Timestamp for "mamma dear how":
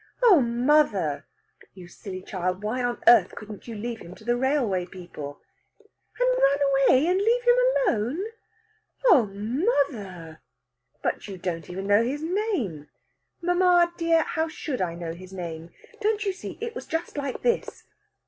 13.43-14.47